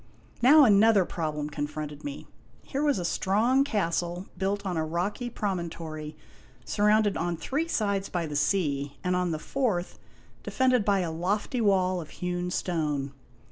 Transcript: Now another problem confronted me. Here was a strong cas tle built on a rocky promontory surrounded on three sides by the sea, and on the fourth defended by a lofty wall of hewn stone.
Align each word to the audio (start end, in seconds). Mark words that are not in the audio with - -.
Now 0.41 0.63
another 0.63 1.05
problem 1.05 1.47
confronted 1.51 2.03
me. 2.03 2.25
Here 2.63 2.81
was 2.81 2.97
a 2.97 3.05
strong 3.05 3.63
cas 3.63 3.99
tle 3.99 4.25
built 4.35 4.65
on 4.65 4.75
a 4.75 4.83
rocky 4.83 5.29
promontory 5.29 6.17
surrounded 6.65 7.17
on 7.17 7.37
three 7.37 7.67
sides 7.67 8.09
by 8.09 8.25
the 8.25 8.35
sea, 8.35 8.97
and 9.03 9.15
on 9.15 9.29
the 9.29 9.37
fourth 9.37 9.99
defended 10.41 10.83
by 10.83 11.01
a 11.01 11.11
lofty 11.11 11.61
wall 11.61 12.01
of 12.01 12.09
hewn 12.09 12.49
stone. 12.49 13.13